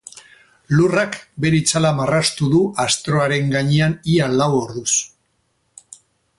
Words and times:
Lurrak 0.77 1.17
bere 1.45 1.59
itzala 1.63 1.91
marraztu 1.99 2.49
du 2.55 2.63
astroaren 2.85 3.53
gainean 3.59 3.97
ia 4.15 4.33
lau 4.41 4.51
orduz. 4.65 4.99